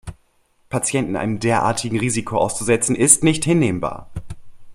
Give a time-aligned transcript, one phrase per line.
[0.69, 4.09] Patienten einem derartigen Risiko auszusetzen, ist nicht hinnehmbar!